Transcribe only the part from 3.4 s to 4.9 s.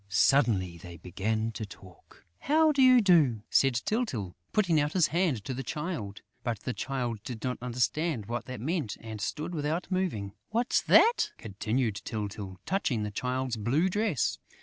said Tyltyl, putting